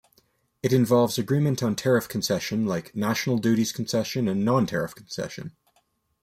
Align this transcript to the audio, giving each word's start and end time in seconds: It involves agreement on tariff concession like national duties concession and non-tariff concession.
It 0.63 0.73
involves 0.73 1.19
agreement 1.19 1.61
on 1.61 1.75
tariff 1.75 2.09
concession 2.09 2.65
like 2.65 2.95
national 2.95 3.37
duties 3.37 3.71
concession 3.71 4.27
and 4.27 4.43
non-tariff 4.43 4.95
concession. 4.95 5.55